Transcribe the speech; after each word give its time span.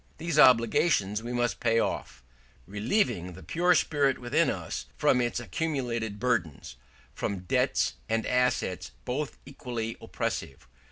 These 0.17 0.39
obligations 0.39 1.21
we 1.21 1.31
must 1.31 1.59
pay 1.59 1.77
off, 1.77 2.23
relieving 2.65 3.33
the 3.33 3.43
pure 3.43 3.75
spirit 3.75 4.17
within 4.17 4.49
us 4.49 4.87
from 4.97 5.21
its 5.21 5.39
accumulated 5.39 6.19
burdens, 6.19 6.75
from 7.13 7.41
debts 7.41 7.93
and 8.09 8.25
assets 8.25 8.93
both 9.05 9.37
equally 9.45 9.97
oppressive. 10.01 10.67